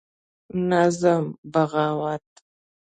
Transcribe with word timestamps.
نظم: 0.69 1.25
بغاوت 1.53 2.25